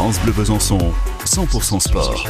[0.00, 0.78] France Bleu Besançon,
[1.26, 2.24] 100% sport.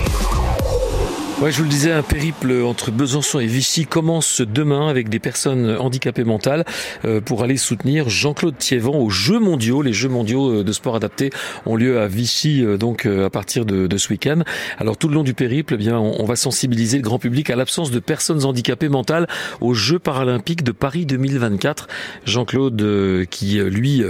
[1.40, 5.18] Ouais, je vous le disais, un périple entre Besançon et Vichy commence demain avec des
[5.18, 6.66] personnes handicapées mentales
[7.06, 9.80] euh, pour aller soutenir Jean-Claude Thiévan aux Jeux mondiaux.
[9.80, 11.30] Les Jeux mondiaux euh, de sport adapté
[11.64, 14.42] ont lieu à Vichy euh, donc à partir de, de ce week-end.
[14.76, 17.56] Alors tout le long du périple, eh bien, on, va sensibiliser le grand public à
[17.56, 19.26] l'absence de personnes handicapées mentales
[19.62, 21.88] aux Jeux paralympiques de Paris 2024.
[22.26, 24.02] Jean-Claude, qui lui,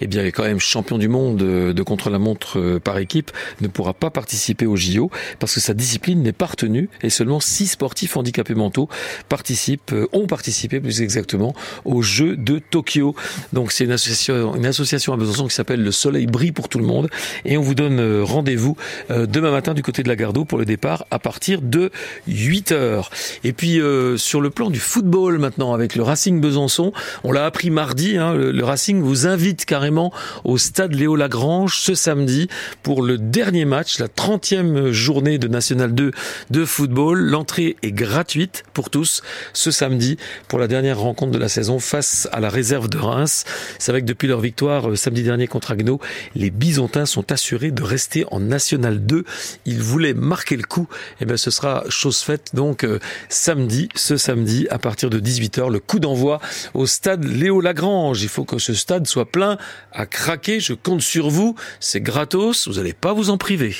[0.00, 3.30] eh bien, est quand même champion du monde de contre-la-montre par équipe,
[3.60, 7.40] ne pourra pas participer aux JO parce que sa discipline n'est pas retenue et seulement
[7.40, 8.88] six sportifs handicapés mentaux
[9.28, 13.14] participent, euh, ont participé plus exactement aux Jeux de Tokyo.
[13.52, 16.78] Donc c'est une association, une association à Besançon qui s'appelle Le Soleil brille pour tout
[16.78, 17.08] le monde
[17.44, 18.76] et on vous donne euh, rendez-vous
[19.10, 21.90] euh, demain matin du côté de la Gardeau pour le départ à partir de
[22.26, 23.10] 8 heures.
[23.44, 23.80] Et puis
[24.16, 26.92] sur le plan du football maintenant avec le Racing Besançon,
[27.24, 30.12] on l'a appris mardi, hein, le, Racing vous invite carrément
[30.44, 32.48] au stade Léo Lagrange ce samedi
[32.82, 36.12] pour le dernier match, la 30e journée de National 2
[36.50, 37.18] de football.
[37.18, 40.16] L'entrée est gratuite pour tous ce samedi
[40.46, 43.44] pour la dernière rencontre de la saison face à la réserve de Reims.
[43.78, 46.00] C'est vrai que depuis leur victoire euh, samedi dernier contre Agno,
[46.34, 49.24] les Bisontins sont assurés de rester en National 2.
[49.64, 50.86] Ils voulaient marquer le coup.
[50.90, 55.18] Et eh bien, ce sera chose faite donc euh, samedi, ce samedi à partir de
[55.18, 56.40] 18h, le coup d'envoi
[56.74, 58.22] au stade Léo Lagrange.
[58.22, 59.58] Il faut que ce stade soit plein
[59.92, 60.60] à craquer.
[60.60, 61.54] Je compte sur vous.
[61.80, 62.68] C'est gratos.
[62.68, 63.74] Vous n'allez pas vous en priver.